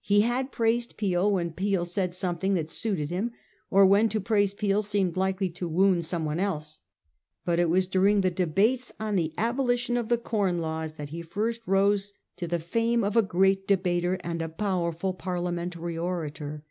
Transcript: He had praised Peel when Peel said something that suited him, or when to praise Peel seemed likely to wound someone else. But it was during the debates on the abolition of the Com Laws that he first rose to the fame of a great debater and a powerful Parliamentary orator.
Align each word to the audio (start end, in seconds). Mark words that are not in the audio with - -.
He 0.00 0.22
had 0.22 0.50
praised 0.50 0.96
Peel 0.96 1.30
when 1.30 1.52
Peel 1.52 1.84
said 1.84 2.12
something 2.12 2.54
that 2.54 2.68
suited 2.70 3.10
him, 3.10 3.30
or 3.70 3.86
when 3.86 4.08
to 4.08 4.20
praise 4.20 4.52
Peel 4.52 4.82
seemed 4.82 5.16
likely 5.16 5.48
to 5.50 5.68
wound 5.68 6.04
someone 6.04 6.40
else. 6.40 6.80
But 7.44 7.60
it 7.60 7.70
was 7.70 7.86
during 7.86 8.22
the 8.22 8.32
debates 8.32 8.90
on 8.98 9.14
the 9.14 9.32
abolition 9.38 9.96
of 9.96 10.08
the 10.08 10.18
Com 10.18 10.58
Laws 10.58 10.94
that 10.94 11.10
he 11.10 11.22
first 11.22 11.60
rose 11.66 12.12
to 12.34 12.48
the 12.48 12.58
fame 12.58 13.04
of 13.04 13.16
a 13.16 13.22
great 13.22 13.68
debater 13.68 14.14
and 14.24 14.42
a 14.42 14.48
powerful 14.48 15.14
Parliamentary 15.14 15.96
orator. 15.96 16.64